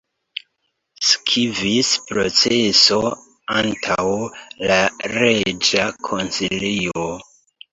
[1.09, 2.97] Sekvis proceso
[3.59, 4.07] antaŭ
[4.71, 4.81] la
[5.19, 7.07] reĝa konsilio.